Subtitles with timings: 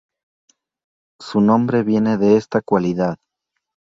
[1.21, 3.17] Su nombre viene de esta cualidad.